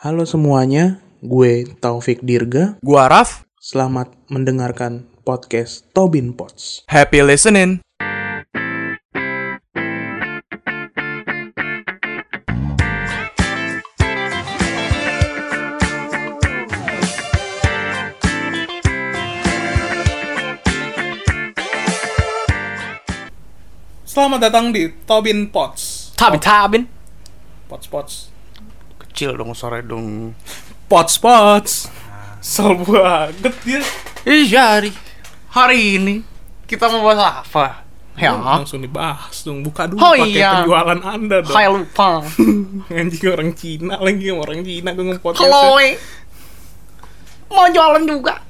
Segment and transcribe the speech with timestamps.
[0.00, 2.80] Halo semuanya, gue Taufik Dirga.
[2.80, 6.88] Gua Raf, Selamat mendengarkan podcast Tobin Pots.
[6.88, 7.84] happy listening.
[24.08, 26.16] Selamat datang di Tobin Pots.
[26.16, 26.88] Tabin tabin.
[27.68, 28.29] Pots Pots.
[29.20, 30.32] Kecil dong suara dong.
[30.88, 31.92] Pots Pots.
[32.40, 33.84] Sel banget dia.
[34.24, 34.96] Iya hari
[35.52, 36.14] hari ini
[36.64, 37.84] kita mau bahas apa?
[38.16, 39.60] Ya, Langsung dibahas dong.
[39.60, 40.64] Buka dulu Oh, pakai iya.
[40.64, 41.52] penjualan Anda dong.
[41.52, 42.24] saya lupa.
[42.96, 45.44] Anjing orang Cina lagi orang Cina gue nge-podcast.
[45.44, 45.88] Chloe
[47.52, 48.40] mau jualan juga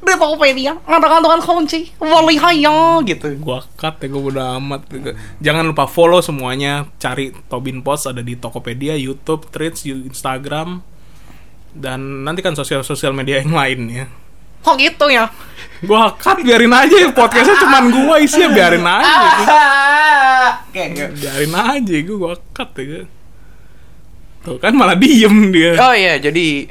[0.00, 5.12] di Tokopedia ada kantongan kunci boleh haya gitu Gua cut ya gue udah amat gitu.
[5.44, 10.80] Jangan lupa follow semuanya, cari Tobin Post ada di Tokopedia, YouTube, Threads, Instagram
[11.76, 14.06] dan nanti kan sosial-sosial media yang lain ya.
[14.60, 15.32] kok gitu ya
[15.80, 19.16] Gua cut biarin aja podcastnya cuman gua isinya biarin aja.
[20.76, 21.04] gitu.
[21.16, 23.08] Biarin aja gua gua cut ya.
[24.44, 25.76] Tuh kan malah diem dia.
[25.76, 26.68] Oh iya, jadi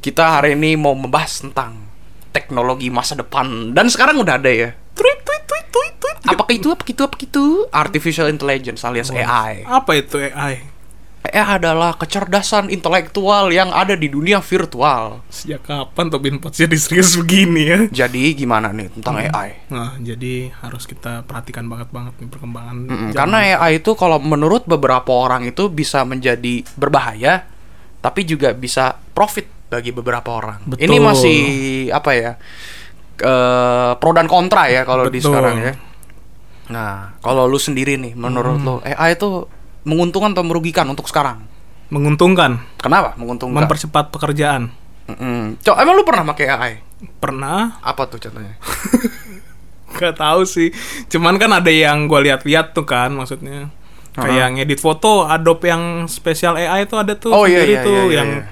[0.00, 1.89] kita hari ini mau membahas tentang
[2.30, 4.70] teknologi masa depan dan sekarang udah ada ya.
[4.94, 6.16] Tweet tweet tweet tweet tweet.
[6.26, 6.68] Apakah itu?
[6.70, 7.02] Apa itu?
[7.02, 7.44] Apa itu?
[7.70, 9.64] Artificial Intelligence alias AI.
[9.66, 10.80] Apa itu AI?
[11.20, 15.20] AI adalah kecerdasan intelektual yang ada di dunia virtual.
[15.28, 17.80] Sejak kapan Tobin Post jadi serius begini ya?
[17.92, 19.68] Jadi gimana nih tentang AI?
[19.68, 22.76] Nah, jadi harus kita perhatikan banget banget nih perkembangan.
[22.88, 23.10] Mm.
[23.12, 27.44] Karena AI itu kalau menurut beberapa orang itu bisa menjadi berbahaya,
[28.00, 30.66] tapi juga bisa profit bagi beberapa orang.
[30.66, 30.82] Betul.
[30.84, 31.38] Ini masih
[31.90, 32.32] apa ya?
[33.16, 35.72] eh, pro dan kontra ya kalau di sekarang ya.
[36.68, 38.64] Nah, kalau lu sendiri nih, menurut Hmm.
[38.64, 39.44] lu AI itu
[39.82, 41.46] menguntungkan atau merugikan untuk sekarang?
[41.88, 43.66] menguntungkan, Kenapa menguntungkan?
[43.66, 44.70] mempercepat pekerjaan.
[45.04, 45.58] Mm-mm.
[45.58, 46.72] Cok, emang lu pernah pakai AI?
[47.18, 48.54] Pernah Apa tuh contohnya?
[49.98, 50.70] Gak tahu sih.
[51.08, 53.74] Cuman kan ada yang gue lihat-lihat tuh kan, maksudnya
[54.12, 58.06] kayak ngedit foto, Adobe yang spesial AI tuh ada tuh Oh, iya, iya, tuh iya,
[58.06, 58.44] iya, yang iya.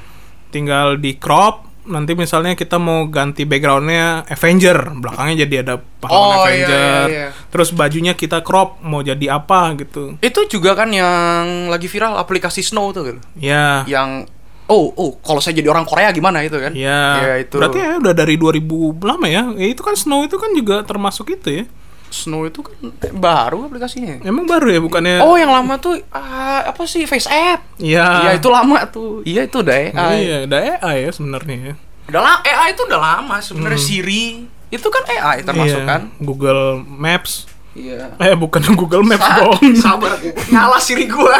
[0.48, 1.66] Tinggal di crop.
[1.88, 6.68] Nanti misalnya kita mau ganti backgroundnya Avenger, belakangnya jadi ada pahlawan Oh, iya, Avenger.
[6.68, 7.28] iya, iya.
[7.48, 10.20] Terus bajunya kita crop, mau jadi apa gitu.
[10.20, 13.20] Itu juga kan yang lagi viral aplikasi Snow tuh gitu.
[13.40, 14.28] Ya, Yang
[14.68, 16.76] oh, oh, kalau saya jadi orang Korea gimana itu kan?
[16.76, 17.24] ya.
[17.24, 17.56] Iya, itu.
[17.56, 18.68] Berarti ya udah dari 2000
[19.00, 19.42] lama ya.
[19.56, 21.64] Ya itu kan Snow itu kan juga termasuk itu ya.
[22.08, 22.72] Snow itu kan
[23.12, 24.24] baru aplikasinya.
[24.24, 25.20] Emang baru ya bukannya?
[25.20, 27.64] Oh, yang lama tuh ah, apa sih Face App?
[27.78, 28.06] Iya.
[28.20, 29.22] Iya, itu lama tuh.
[29.22, 30.14] Iya, itu udah AI.
[30.18, 31.74] Iya, udah AI ya sebenarnya ya.
[32.08, 34.44] Udah la- AI itu udah lama sebenarnya Siri.
[34.68, 36.00] Itu kan AI termasuk Iya, kan?
[36.18, 37.46] Google Maps.
[37.72, 38.18] Iya.
[38.18, 39.60] Eh bukan Google Maps Sa- dong.
[39.74, 40.12] Sabar,
[40.48, 41.38] nyala Siri gua.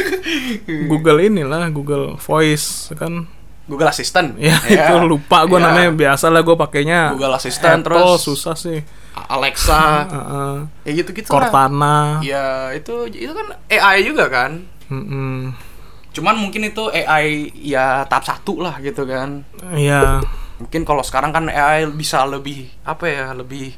[0.90, 3.26] Google inilah Google Voice kan.
[3.66, 4.38] Google Assistant.
[4.38, 4.94] Ya, Iya.
[4.94, 5.66] itu lupa gue Iya.
[5.66, 8.78] namanya biasa lah gue pakainya Google Assistant, Apple, terus- susah sih.
[9.16, 10.06] Alexa.
[10.06, 10.54] Heeh.
[10.84, 11.48] ya gitu-gitu lah.
[11.48, 11.96] Cortana.
[12.20, 14.62] Ya, itu itu kan AI juga kan.
[14.88, 15.52] Mm-mm.
[16.10, 19.44] Cuman mungkin itu AI ya tahap satu lah gitu kan.
[19.70, 20.24] Iya.
[20.56, 23.76] Mungkin kalau sekarang kan AI bisa lebih apa ya, lebih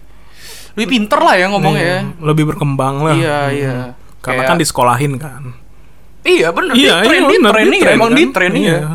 [0.72, 1.98] lebih pinter lah ya ngomongnya ya.
[2.00, 3.14] Iya, Lebih berkembang lah.
[3.14, 3.52] Iya, Mm.
[3.52, 3.76] iya.
[4.18, 5.42] Karena Kayak- kan disekolahin kan.
[6.20, 8.18] Iya bener, Iya, di training, bener, training, di-train emang kan.
[8.18, 8.78] di training Iya.
[8.78, 8.90] ya.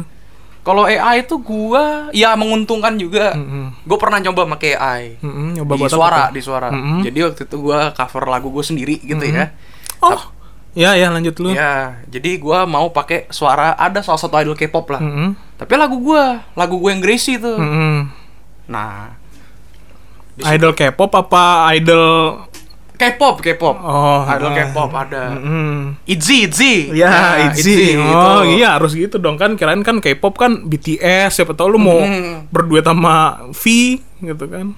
[0.64, 3.36] Kalau AI itu gua ya menguntungkan juga.
[3.36, 3.84] Mm-mm.
[3.84, 6.68] Gue pernah coba pakai AI Mm-mm, nyoba di apa suara, di suara.
[6.70, 7.04] Mm-mm.
[7.04, 9.52] Jadi waktu itu gua cover lagu gue sendiri gitu ya.
[10.00, 10.24] Oh.
[10.74, 11.54] Ya ya lanjut lu.
[11.54, 15.02] Ya, jadi gua mau pakai suara ada salah satu idol K-pop lah.
[15.02, 15.38] Mm-mm.
[15.54, 17.56] Tapi lagu gua, lagu gue yang Gracie tuh.
[17.56, 18.10] Mm-mm.
[18.66, 19.14] Nah,
[20.34, 22.42] Idol K-pop apa idol
[22.94, 23.76] K-pop, K-pop.
[23.78, 24.56] Oh, idol ah.
[24.56, 25.24] K-pop ada.
[25.36, 25.94] Mm-mm.
[26.06, 26.74] Itzy, Itzy.
[26.94, 27.94] Ya, Nah, Itzy.
[27.94, 28.02] gitu.
[28.02, 29.54] Oh, iya harus gitu dong kan.
[29.54, 32.50] Kirain kan K-pop kan BTS, siapa tahu lu mau Hmm.
[32.50, 33.64] berduet sama V
[34.22, 34.74] gitu kan.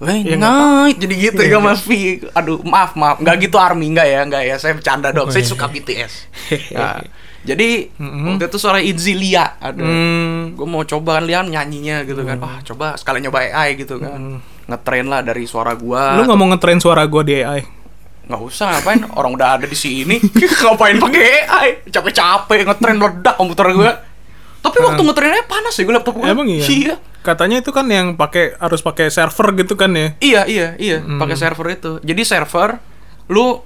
[0.00, 0.96] Weh, Ya, night.
[0.96, 2.24] Jadi gitu Iya, ya Mas V.
[2.32, 3.20] Aduh, maaf, maaf.
[3.20, 4.54] Nggak gitu Army, nggak ya, nggak ya.
[4.56, 5.28] Saya bercanda dong.
[5.28, 5.50] Oh, Saya iya.
[5.52, 6.12] suka BTS.
[6.80, 7.04] Nah,
[7.40, 8.36] jadi Mm-mm.
[8.36, 9.60] waktu itu suara Itzy Lia.
[9.60, 9.84] Aduh.
[9.84, 10.56] Hmm.
[10.56, 12.40] Gue mau coba kan Lian nyanyinya gitu kan.
[12.40, 14.40] Wah, coba sekalian nyoba AI gitu kan.
[14.64, 16.16] Ngetrain lah dari suara gua.
[16.16, 17.80] Lu nggak mau ngetrain suara gua di AI?
[18.30, 20.22] nggak usah ngapain orang udah ada di sini
[20.62, 23.90] ngapain pakai AI capek-capek ngetrain meledak komputer gue
[24.62, 26.94] tapi waktu ngetrainnya panas ya gue laptop gue Emang iya?
[27.20, 30.16] Katanya itu kan yang pakai harus pakai server gitu kan ya?
[30.18, 31.20] iya iya iya Hmm.
[31.20, 32.80] pakai server itu jadi server
[33.28, 33.60] lu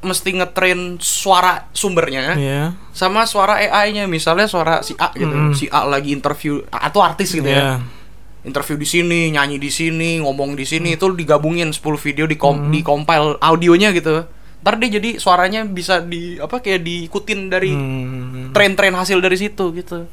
[0.00, 2.62] mesti ngetrain suara sumbernya Iya.
[2.90, 5.54] sama suara AI-nya misalnya suara si A gitu Mm.
[5.54, 7.80] si A lagi interview atau artis gitu Iya.
[7.80, 8.02] ya
[8.44, 12.68] interview di sini, nyanyi di sini, ngomong di sini itu digabungin 10 video di kom
[12.68, 14.28] di compile audionya gitu.
[14.60, 18.52] Ntar dia jadi suaranya bisa di apa kayak diikutin dari Hmm.
[18.52, 20.04] tren-tren hasil dari situ gitu.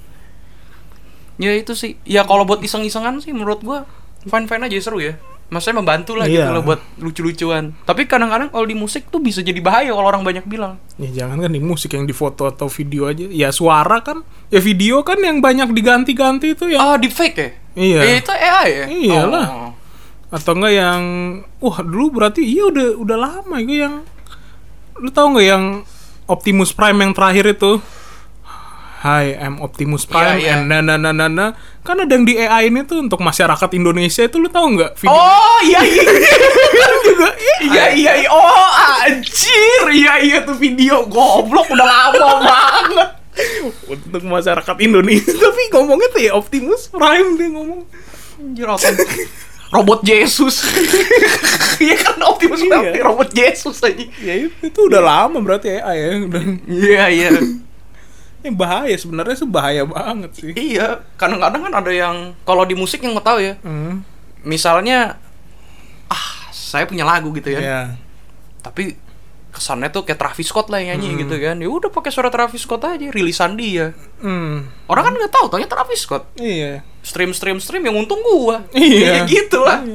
[1.42, 1.98] Ya itu sih.
[2.06, 3.90] Ya kalau buat iseng-isengan sih menurut gua
[4.24, 5.18] fine-fine aja seru ya.
[5.52, 6.54] Maksudnya membantu lah gitu Iya.
[6.54, 7.76] loh buat lucu-lucuan.
[7.84, 10.80] Tapi kadang-kadang kalau di musik tuh bisa jadi bahaya kalau orang banyak bilang.
[10.96, 13.28] Ya jangan kan di musik yang di foto atau video aja.
[13.28, 16.80] Ya suara kan, ya video kan yang banyak diganti-ganti itu ya.
[16.80, 17.50] Ah, di fake ya?
[17.76, 18.00] Iya.
[18.00, 18.86] Eh, itu AI ya?
[18.88, 19.48] Iyalah.
[19.52, 19.72] Oh.
[20.32, 21.02] Atau enggak yang
[21.60, 24.08] wah dulu berarti iya udah udah lama itu yang
[25.04, 25.84] lu tahu nggak yang
[26.32, 27.84] Optimus Prime yang terakhir itu
[29.02, 30.54] Hi, I'm Optimus Prime Iya, iya.
[30.62, 31.46] and na na na na na.
[31.82, 35.10] Kan ada yang di AI ini tuh untuk masyarakat Indonesia itu lu tahu nggak video
[35.18, 36.06] Oh iya iya.
[36.86, 37.30] Kan juga
[37.66, 37.84] iya.
[37.98, 38.30] Iya iya.
[38.30, 38.70] oh
[39.02, 39.82] anjir.
[39.90, 41.10] Iya iya tuh video.
[41.10, 43.10] Goblok udah lama banget.
[43.90, 45.34] Untuk masyarakat Indonesia.
[45.50, 47.82] Tapi ngomongnya tuh ya Optimus Prime dia ngomong.
[48.38, 48.70] Anjir
[49.72, 50.68] robot Yesus
[51.80, 53.02] iya kan Optimus Prime Iya.
[53.08, 54.04] robot Yesus aja.
[54.20, 56.44] Ya itu, itu udah lama berarti AI ya udah.
[56.68, 57.30] Iya iya
[58.42, 60.50] ini bahaya sebenarnya sih bahaya banget sih.
[60.52, 63.56] Iya kadang-kadang kan ada yang kalau di musik yang nggak tahu ya.
[63.62, 64.04] Hmm.
[64.42, 65.22] misalnya
[66.10, 67.62] ah saya punya lagu gitu ya.
[67.62, 67.82] Ya
[68.62, 68.98] tapi
[69.52, 71.62] kesannya tuh kayak Travis Scott lah yang nyanyi gitu kan.
[71.62, 73.94] Ya udah pakai suara Travis Scott aja rilisan dia.
[74.22, 74.70] Hmm.
[74.90, 76.24] orang kan nggak tahu taunya Travis Scott.
[76.42, 76.82] Iya.
[77.06, 78.66] Stream stream stream yang untung gua.
[78.74, 79.26] Iya.
[79.26, 79.86] ya gitu lah.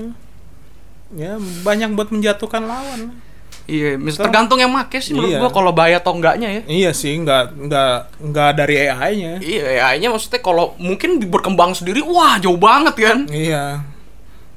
[1.10, 3.25] Ya banyak buat menjatuhkan lawan
[3.64, 5.40] iya mis- tergantung yang make sih menurut Iya.
[5.40, 6.62] gua kalau bahaya atau enggaknya ya.
[6.64, 12.36] Iya sih nggak nggak nggak dari AI-nya iya AI-nya maksudnya kalau mungkin berkembang sendiri wah
[12.36, 13.18] jauh banget kan?
[13.26, 13.82] Iya.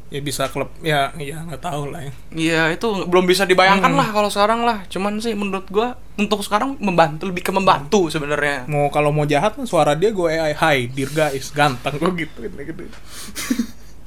[0.10, 2.12] Ya bisa klub ya iya nggak tahu lah ya.
[2.34, 4.82] Iya itu belum bisa dibayangkan lah kalau sekarang lah.
[4.86, 8.66] Cuman sih menurut gua untuk sekarang membantu lebih ke membantu sebenarnya.
[8.66, 12.84] Mau kalau mau jahat suara dia gue AI Hai dear guys ganteng gue gitu gitu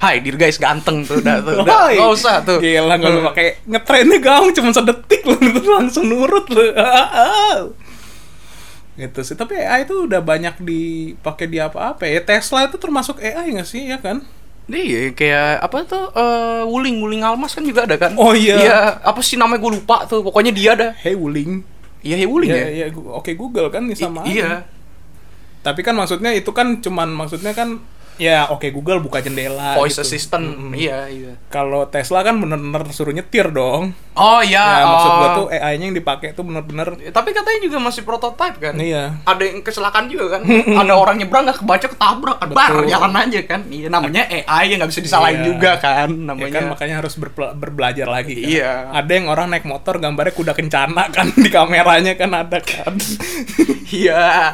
[0.03, 3.47] Hai, dir guys ganteng tuh udah tuh udah nggak usah tuh Gila nggak lu pakai
[3.63, 5.39] ngetrennya gaung cuma sedetik lu
[5.79, 6.59] langsung nurut lu.
[8.93, 9.33] gitu sih.
[9.33, 12.19] Tapi AI itu udah banyak dipakai di apa-apa ya.
[12.19, 14.21] Tesla itu termasuk AI nggak sih ya kan?
[14.63, 18.15] Iya, kayak apa tuh eh, Wuling Wuling Almas kan juga ada kan?
[18.15, 18.55] Oh, iya.
[18.59, 20.19] Iya, apa sih namanya gue lupa tuh.
[20.19, 20.87] Pokoknya dia ada.
[20.93, 21.63] Hey Wuling.
[22.03, 22.67] Iya, hey Wuling Iya, ya.
[22.69, 24.67] iya, gu- oke Google kan nih sama I- iya.
[25.63, 27.79] Tapi kan maksudnya itu kan cuman maksudnya kan
[28.21, 29.77] ya oke Google buka jendela.
[29.77, 30.05] Voice gitu.
[30.05, 30.45] assistant.
[30.45, 30.71] Mm-mm.
[30.73, 31.33] Iya, iya.
[31.49, 33.93] Kalau Tesla kan bener-bener suruh nyetir dong.
[34.13, 34.83] Oh iya.
[34.83, 35.33] Ya, maksud gua oh.
[35.33, 38.75] tuh AI-nya yang dipakai tuh bener-bener Tapi katanya juga masih prototype kan?
[38.77, 39.17] Iya.
[39.25, 40.41] Ada yang kecelakaan juga kan?
[40.85, 42.37] ada orang nyebrang nggak kebaca ketabrak?
[42.53, 43.61] Bar jalan aja kan?
[43.67, 45.47] Iya, namanya AI yang nggak bisa disalahin Iya.
[45.49, 46.09] juga kan?
[46.13, 46.53] Ya Namanya.
[46.53, 47.13] kan makanya harus
[47.57, 48.49] berbelajar lagi kan.
[48.49, 48.71] Iya.
[48.93, 52.93] Ada yang orang naik motor gambarnya kuda kencana kan di kameranya kan ada kan.
[53.89, 54.53] Iya.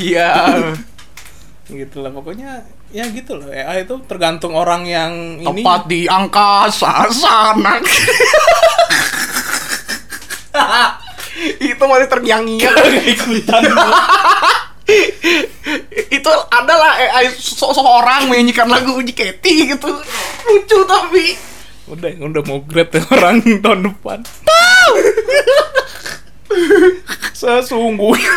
[0.00, 0.30] Iya.
[1.66, 2.62] gitu lah pokoknya
[2.94, 3.50] ya gitu loh.
[3.50, 5.62] AI itu tergantung orang yang ini.
[5.62, 7.82] Tepat di angkasa sana.
[11.60, 12.76] itu masih terngiang-ngiang.
[13.10, 13.62] ikutan.
[16.14, 19.90] itu adalah AI seseorang menyanyikan lagu Uji Keti gitu.
[20.46, 21.34] Lucu tapi
[21.86, 24.22] udah udah mau grade ya orang tahun depan.
[27.36, 28.32] Sesungguhnya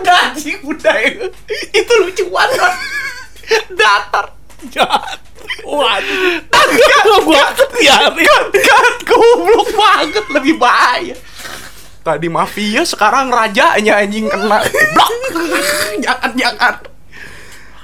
[0.00, 1.26] udah sih udah itu.
[1.74, 2.74] itu lucu banget.
[3.76, 4.26] Datar.
[4.70, 5.18] jahat.
[5.66, 6.40] Waduh.
[6.52, 7.44] Gak gua
[7.76, 8.44] biarin.
[8.54, 11.16] Kan goblok banget lebih bahaya.
[12.02, 15.12] Tadi mafia sekarang rajanya anjing kena blok.
[16.04, 16.74] jangan jangan.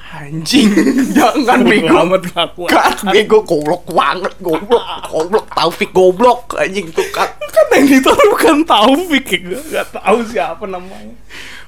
[0.09, 0.73] Anjing,
[1.15, 1.95] jangan bego.
[2.03, 2.27] amat.
[2.67, 7.31] Kan bego goblok banget, goblok, goblok, Taufik goblok anjing tuh kan.
[7.53, 11.15] kan yang ditaruh bukan Taufik ya gak tahu siapa namanya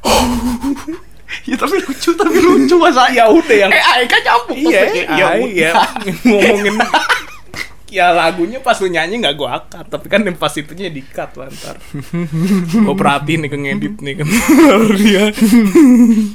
[1.43, 5.07] Ya tapi lucu, tapi lucu masa ya udah yang Eh, AI kan campur iya Taufik.
[5.07, 5.47] iya udah.
[5.47, 5.71] iya
[6.27, 6.75] ngomongin
[7.89, 11.35] ya lagunya pas lu nyanyi nggak gue akat tapi kan yang pas itunya di cut
[11.35, 11.75] lah ntar
[12.73, 14.27] gue perhatiin nih ke ngedit nih kan
[15.01, 15.25] dia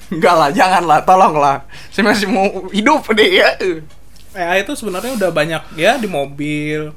[0.09, 1.63] Enggak lah, jangan lah, tolong lah.
[1.89, 3.55] Saya masih mau hidup deh ya.
[4.33, 6.91] AI itu sebenarnya udah banyak ya di mobil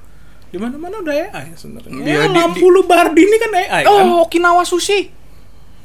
[0.49, 4.07] di mana mana udah AI sebenarnya ya, di- lampu lu Bardi ini kan AI kan
[4.07, 5.18] Oh, Okinawa Sushi.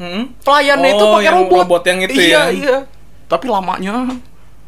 [0.03, 0.23] Hmm?
[0.37, 1.57] Pelayannya itu Oh, pakai yang robot.
[1.61, 2.43] robot yang itu iya, ya.
[2.51, 2.77] Iya,
[3.25, 3.93] Tapi lamanya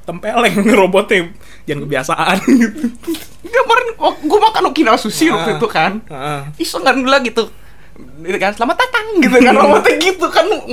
[0.01, 1.27] tempeleng robotnya
[1.65, 2.88] jangan kebiasaan gitu
[3.44, 3.88] kemarin
[4.22, 5.58] gue makan Okinawa Sushi waktu Ah.
[5.58, 5.92] itu kan.
[6.06, 6.39] Heeh.
[6.58, 7.46] Iseng kan gila gitu.
[7.96, 10.68] Gitu kan, selamat datang gitu kan robotnya gitu kan ngong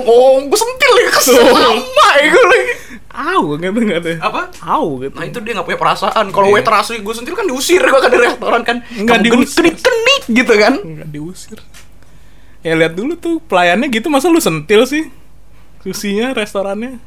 [0.00, 1.74] ngong gue sentil ya kesel lama
[2.14, 2.72] ya gue lagi
[3.10, 4.12] Au gitu nggak ada.
[4.20, 5.10] apa Au gitu.
[5.12, 6.30] Nah itu dia gak punya perasaan.
[6.30, 6.54] Kalau Iya.
[6.54, 8.76] waiter asli gue sentil kan diusir gue kan dari restoran kan.
[8.86, 9.58] Nggak Kamu diusir.
[9.60, 10.74] genit genit gitu kan.
[10.78, 11.58] nggak diusir.
[12.62, 15.06] Ya lihat dulu tuh pelayannya gitu masa lu sentil sih?
[15.82, 16.98] Susinya restorannya.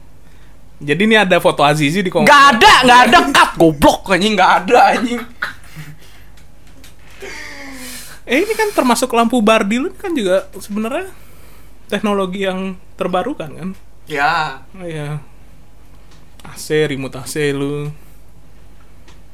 [0.81, 2.25] Jadi ini ada foto Azizi di komen.
[2.25, 5.21] Gak ada, gak ada cut goblok anjing gak ada anjing.
[8.25, 11.11] Eh ini kan termasuk lampu Bardi lu kan juga sebenarnya
[11.91, 13.69] teknologi yang terbarukan kan?
[14.07, 15.19] Ya, Oh iya.
[16.41, 17.93] AC remote AC lu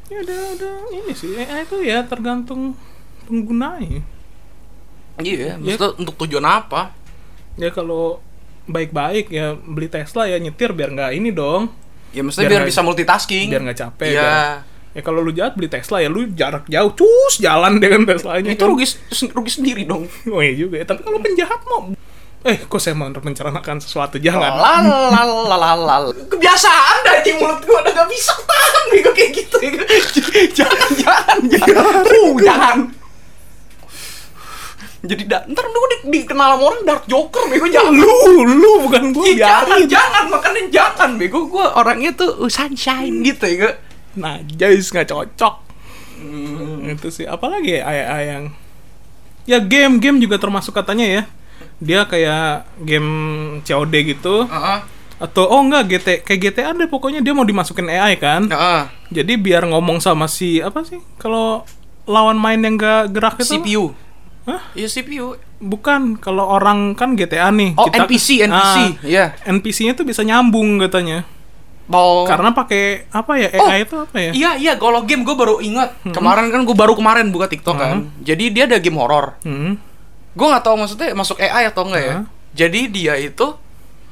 [0.07, 2.75] ya udah udah ini sih AI itu ya tergantung
[3.27, 4.03] penggunanya
[5.17, 6.93] Iya, maksudnya untuk tujuan apa?
[7.55, 8.21] ya kalau
[8.63, 11.73] baik-baik ya beli Tesla ya nyetir biar nggak ini dong
[12.09, 13.47] Ya maksudnya Biar biar, nggak- bisa multitasking.
[13.49, 14.21] biar nggak capek Iya.
[14.23, 14.49] kan.
[14.93, 18.63] ya kalau lu jahat beli Tesla ya lu jarak jauh cus jalan dengan Teslanya Itu
[18.63, 18.71] kan.
[18.71, 18.85] rugi
[19.27, 20.05] rugi sendiri dong.
[20.29, 21.91] oh iya juga ya tapi kalau penjahat mau
[22.43, 26.13] eh kok saya mau menceritakan sesuatu jangan Lalalalalalal.
[26.29, 29.57] Kebiasaan dah di mulut gua udah gak bisa tahan bego kayak gitu.
[30.57, 32.05] jangan, jangan, jangan.
[32.05, 32.77] Uh, jangan.
[35.07, 38.11] Jadi da, ntar lu di, dikenal sama orang dark joker bego jangan lu.
[38.43, 43.47] lu bukan gua Ih, jangan, jangan, makanya jangan bego gua orangnya tuh uh, sunshine gitu
[43.47, 43.79] ya.
[44.17, 45.55] nah guys nggak cocok
[46.89, 48.43] itu sih apalagi ya AI yang
[49.45, 51.23] ya game game juga termasuk katanya ya
[51.77, 53.11] dia kayak game
[53.61, 54.79] COD gitu Heeh.
[55.21, 58.81] atau oh enggak GT kayak GTA deh pokoknya dia mau dimasukin AI kan Heeh.
[59.13, 61.61] jadi biar ngomong sama si apa sih kalau
[62.09, 63.83] lawan main yang gak gerak itu CPU.
[64.47, 64.61] Hah?
[64.71, 65.35] Iya CPU.
[65.57, 68.77] bukan kalau orang kan GTA nih Oh, NPC, NPC.
[69.03, 69.33] Iya.
[69.43, 71.25] NPC-nya tuh bisa nyambung katanya
[71.87, 75.33] Mau karena pakai apa ya Oh, AI itu apa ya Iya iya kalau game gue
[75.33, 78.07] baru ingat kemarin kan gue baru kemarin buka TikTok kan.
[78.21, 79.39] Jadi dia ada game horor.
[79.43, 79.79] Hmm.
[80.31, 82.13] Gue nggak tahu maksudnya masuk AI atau enggak ya.
[82.13, 82.23] Hah?
[82.53, 83.47] Jadi dia itu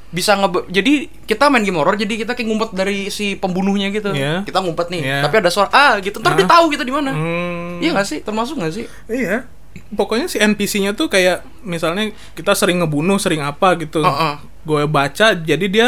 [0.06, 0.92] bisa nge jadi
[1.28, 4.10] kita main game horor jadi kita kayak ngumpet dari si pembunuhnya gitu.
[4.16, 4.42] Iya.
[4.48, 5.02] Kita ngumpet nih.
[5.04, 5.18] Iya.
[5.28, 6.16] Tapi ada suara ah gitu.
[6.18, 6.52] Ntar dia Hah?
[6.56, 7.12] tahu gitu di mana.
[7.12, 7.78] Hmm.
[7.84, 8.18] Iya gak sih?
[8.24, 8.88] Termasuk gak sih?
[9.06, 9.44] Iya.
[9.92, 14.00] Pokoknya si NPC-nya tuh kayak misalnya kita sering ngebunuh, sering apa gitu.
[14.00, 14.34] Heeh.
[14.62, 15.86] Gue baca jadi dia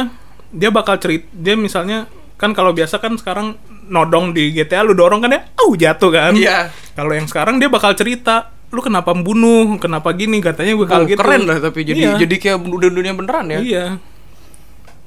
[0.48, 5.24] dia bakal cerit dia misalnya kan kalau biasa kan sekarang nodong di GTA lu dorong
[5.24, 6.32] kan ya, au jatuh kan.
[6.36, 6.70] Iya.
[6.94, 11.04] Kalau yang sekarang dia bakal cerita, lu kenapa membunuh, kenapa gini, katanya gue Oh, kalau
[11.08, 11.18] gitu.
[11.18, 12.20] keren lah tapi jadi Iya.
[12.20, 13.58] jadi kayak dunia dunia beneran ya.
[13.58, 13.84] Iya.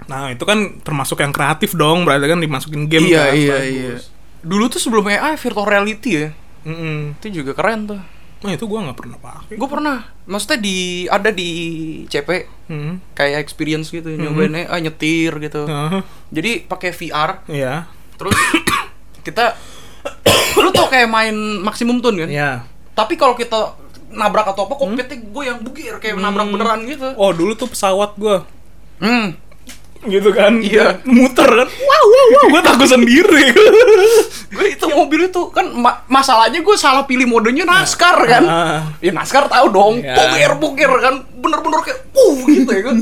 [0.09, 3.33] Nah, itu kan termasuk yang kreatif dong, berarti kan dimasukin game iya kan.
[3.37, 3.69] iya bagus.
[3.71, 3.95] iya.
[4.41, 6.27] Dulu tuh sebelum AI virtual reality ya.
[6.65, 7.15] Mm-mm.
[7.21, 8.01] Itu juga keren tuh.
[8.41, 9.53] Nah, itu gua nggak pernah pakai.
[9.53, 11.49] Gue pernah, maksudnya di ada di
[12.05, 12.29] CP
[12.65, 12.97] Hmm.
[13.11, 15.67] kayak experience gitu, nyobain ah, nyetir gitu.
[15.67, 17.85] Ah, Jadi pakai VR, Iya.
[18.17, 18.33] terus
[19.21, 19.53] kita
[20.55, 22.29] lu tau kayak main maksimum tune kan?
[22.29, 22.51] Iya.
[22.91, 23.77] Tapi kalau kita
[24.09, 27.13] nabrak atau apa, kokpitnya gue yang bugir kayak nabrak beneran gitu.
[27.15, 28.43] Oh, dulu tuh pesawat gua
[28.97, 29.33] Hmm.
[30.03, 30.57] Gitu kan.
[30.59, 30.99] Iya.
[31.03, 31.67] Muter kan.
[31.67, 33.53] Wow, wow, wow, gua takut sendiri.
[34.51, 38.43] Gue itu mobil itu kan ma- masalahnya gue salah pilih modenya NASCAR kan.
[38.43, 38.79] Ah.
[38.99, 40.11] Ya NASCAR tahu dong, Iya.
[40.13, 42.97] bugir bugir kan, bener-bener kayak uh gitu ya kan.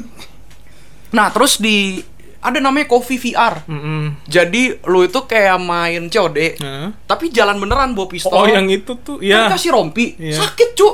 [1.09, 1.97] Nah terus di
[2.37, 3.65] ada namanya Coffee VR.
[3.65, 4.23] Mm-mm.
[4.23, 6.93] Jadi lu itu kayak main COD, Nah.
[7.03, 8.31] tapi jalan beneran bawa pistol.
[8.31, 9.49] Oh, yang itu tuh, Kan ya.
[9.49, 10.37] kasih rompi, Iya.
[10.39, 10.89] sakit cu.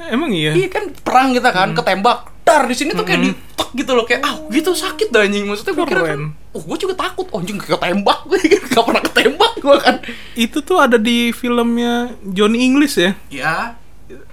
[0.00, 0.56] Emang iya.
[0.56, 2.32] Iya kan perang kita kan, ketembak.
[2.48, 5.44] Dar di sini tuh kayak ditek gitu loh kayak ah gitu sakit dah anjing.
[5.44, 6.20] Maksudnya gue kira kan,
[6.56, 8.38] oh gue juga takut oh, anjing ketembak gue
[8.72, 9.96] gak pernah ketembak gue kan.
[10.32, 13.12] Itu tuh ada di filmnya Johnny English ya.
[13.28, 13.54] Ya,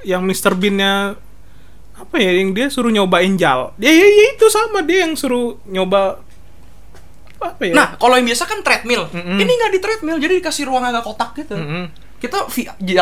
[0.08, 0.56] Yang Mr.
[0.56, 1.20] Bean-nya
[1.96, 3.76] apa ya yang dia suruh nyobain jal.
[3.80, 6.24] Ya, ya, ya itu sama dia yang suruh nyoba
[7.40, 7.74] apa ya?
[7.76, 9.08] Nah, kalau yang biasa kan treadmill.
[9.12, 9.38] Mm-mm.
[9.40, 11.56] Ini nggak di treadmill, jadi dikasih ruang agak kotak gitu.
[11.56, 12.05] Mm-mm.
[12.16, 12.48] Kita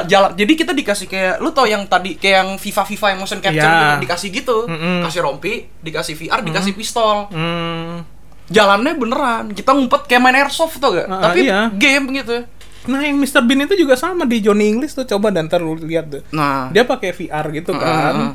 [0.03, 3.39] jalan, jadi kita dikasih kayak lu tau yang tadi kayak yang FIFA FIFA yang motion
[3.39, 3.77] capture Iya.
[3.77, 4.57] gitu, dikasih gitu.
[4.65, 4.97] Mm-mm.
[5.05, 7.29] Kasih rompi, dikasih VR, dikasih pistol.
[7.29, 8.03] Hmm.
[8.45, 9.45] Jalannya beneran.
[9.51, 11.07] Kita ngumpet kayak main airsoft tuh gak?
[11.07, 11.71] Ah, Tapi iya.
[11.71, 12.43] game gitu.
[12.83, 13.39] Nah, yang Mr.
[13.39, 16.23] Bean itu juga sama di Johnny English tuh coba dan ntar lu lihat tuh.
[16.35, 18.13] Nah, Dia pakai VR gitu kan.
[18.13, 18.31] Mm-mm.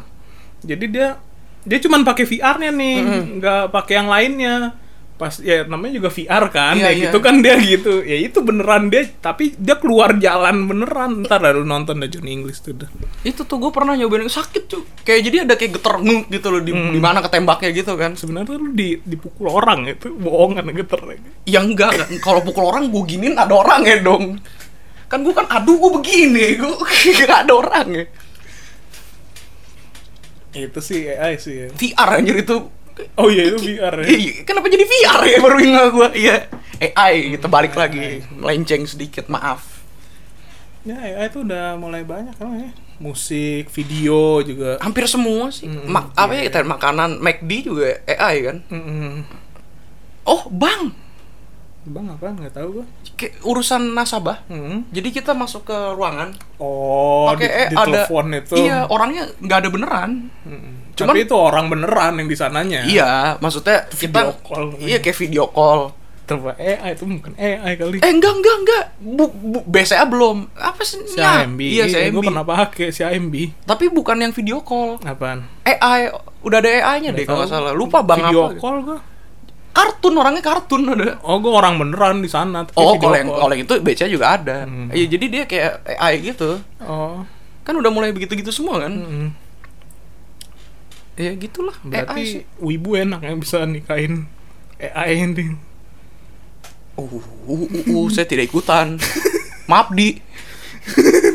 [0.65, 1.21] Jadi dia
[1.61, 2.97] dia cuman pakai VR-nya nih,
[3.37, 4.55] nggak pakai yang lainnya.
[5.19, 7.03] Pas ya namanya juga VR kan, Iya, ya iya.
[7.11, 8.07] gitu kan dia gitu.
[8.07, 11.27] Ya itu beneran dia, tapi dia keluar jalan beneran.
[11.27, 12.87] Ntar lu nonton deh Johnny English tuh dah.
[13.27, 14.87] itu tuh gue pernah nyobain sakit cuy.
[15.03, 16.95] Kayak jadi ada kayak geter nguk gitu loh di, Hmm.
[16.95, 18.15] di mana ketembaknya gitu kan.
[18.15, 21.03] Sebenarnya lu di dipukul orang itu bohongan geter.
[21.45, 22.23] Ya enggak, enggak.
[22.23, 24.39] kalau pukul orang gue giniin ada orang ya dong.
[25.11, 26.73] Kan gue kan aduh gue begini, gue
[27.27, 28.05] gak ada orang ya.
[30.55, 31.69] Itu sih AI sih ya.
[31.71, 32.57] VR anjir itu.
[33.15, 34.07] Oh iya itu VR ya.
[34.09, 36.09] Iya, kenapa jadi VR ya baru ingat gue?
[36.19, 36.37] Iya.
[36.79, 39.83] AI kita balik lagi, melenceng sedikit, maaf.
[40.87, 42.71] Ya AI itu udah mulai banyak kan ya.
[42.99, 44.79] Musik, video juga.
[44.83, 45.67] Hampir semua sih.
[45.71, 48.57] Mm-mm, Mak- apa ya, tadi makanan McD juga AI kan?
[48.71, 49.23] Mm-mm.
[50.27, 50.95] Oh, Bang.
[51.87, 52.27] Bang apa?
[52.35, 52.87] Nggak tahu gua.
[53.19, 54.47] Kayak urusan nasabah.
[54.47, 54.87] Mm.
[54.89, 58.55] Jadi kita masuk ke ruangan, Oh, di, pakai eh, di ada telepon itu.
[58.57, 60.11] Iya, orangnya nggak ada beneran.
[60.41, 60.95] Mm-mm.
[60.95, 62.87] Cuman- Tapi itu orang beneran yang di sananya.
[62.87, 64.67] Iya, maksudnya kita Video call.
[64.79, 65.81] Iya, kayak video call.
[66.29, 67.97] Coba AI itu bukan AI kali.
[67.99, 68.85] Eh, enggak, enggak, enggak.
[69.01, 70.45] Bu, bu, BCA belum.
[70.53, 71.01] Apa sih?
[71.03, 71.57] si AMB.
[71.57, 72.13] Iya, si AMB.
[72.13, 73.35] Gue pernah pakai si AMB.
[73.65, 75.01] Tapi bukan yang video call.
[75.01, 75.49] Apaan?
[75.65, 76.13] AI,
[76.45, 77.73] udah ada AI-nya deh kalau salah.
[77.73, 78.53] Lupa bang Video apa.
[78.53, 78.61] gitu.
[78.61, 78.99] call gua.
[79.79, 81.23] Kartun orangnya kartun ada.
[81.23, 82.67] Oh, gue orang beneran di sana.
[82.75, 84.67] Oh, kalau yang kalau yang itu BCA juga ada.
[84.91, 86.59] Iya, jadi dia kayak AI gitu.
[86.83, 87.23] Oh,
[87.69, 88.93] Kan udah mulai begitu-gitu semua kan.
[88.97, 89.29] mm.
[91.21, 91.77] Ya gitulah.
[91.85, 94.25] Berarti wibu enak yang bisa nikahin
[94.81, 95.53] AI ini.
[96.97, 98.97] Uh, uh, uh, uh, saya tidak ikutan.
[99.71, 100.17] Maaf di.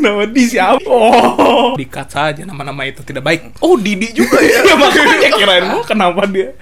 [0.02, 0.82] Nama di siapa?
[0.90, 3.54] Oh, dikat saja nama-nama itu tidak baik.
[3.62, 4.66] Oh, Didi juga ya.
[4.72, 6.58] ya makanya kirain gua kenapa dia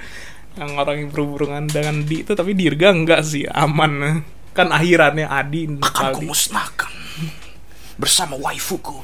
[0.70, 6.12] orang yang berhubungan dengan di itu tapi Dirga enggak sih aman kan akhirannya Adi Akan
[6.12, 6.18] Aldi.
[6.22, 6.92] kumusnahkan
[7.96, 8.98] bersama waifuku.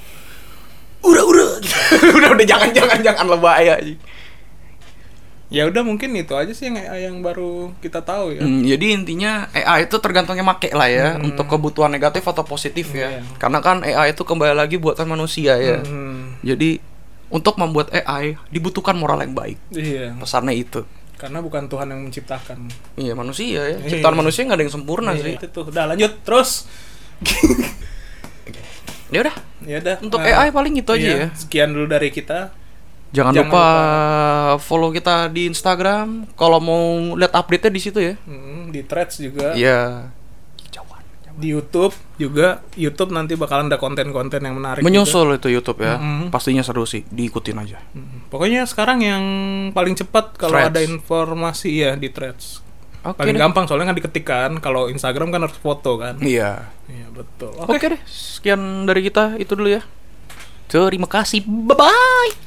[0.99, 1.47] Ura ura.
[2.17, 3.95] udah udah jangan jangan jangan lebay aja.
[5.47, 8.85] ya udah mungkin itu aja sih yang AI yang baru kita tahu ya Hmm, jadi
[8.91, 13.07] intinya AI itu tergantungnya make lah ya untuk kebutuhan negatif atau positif ya.
[13.15, 13.23] Iya.
[13.39, 15.79] Karena kan AI itu kembali lagi buatan manusia ya.
[15.79, 16.83] Hmm, Jadi
[17.31, 19.55] untuk membuat AI dibutuhkan moral yang baik.
[19.71, 20.83] iya Pesannya itu.
[21.17, 23.75] Karena bukan Tuhan yang menciptakan Iya manusia ya.
[23.75, 23.89] Iya.
[23.89, 25.33] Ciptaan manusia nggak ada yang sempurna Iya, sih.
[25.35, 26.69] itu tuh udah lanjut terus
[29.07, 29.35] Ya udah.
[29.63, 31.29] ya udah Untuk Nah, AI paling itu aja iya, ya.
[31.33, 32.51] sekian dulu dari kita
[33.07, 33.67] Jangan, Jangan lupa,
[34.59, 36.27] follow kita di Instagram.
[36.35, 36.83] Kalau mau
[37.15, 38.19] lihat update-nya di situ ya.
[38.27, 40.11] Hmm, di threads juga Iya.
[41.37, 44.89] Di YouTube juga YouTube nanti bakalan ada konten-konten yang menarik juga.
[44.89, 46.01] Menyusul itu YouTube ya.
[46.01, 46.33] Mm-mm.
[46.33, 47.05] Pastinya seru sih.
[47.05, 47.77] Diikutin aja.
[47.93, 49.23] Hmm, Pokoknya sekarang yang
[49.71, 52.65] paling cepat kalau ada informasi ya di threads.
[53.05, 53.23] Oke.
[53.23, 53.41] paling deh.
[53.45, 54.51] gampang soalnya kan diketikkan.
[54.59, 56.17] Kalau Instagram kan harus foto kan.
[56.19, 56.73] Iya.
[56.89, 57.53] Iya betul.
[57.55, 58.01] Oke deh.
[58.09, 59.85] Sekian dari kita itu dulu ya.
[60.67, 61.45] Terima kasih.
[61.45, 62.46] Bye bye.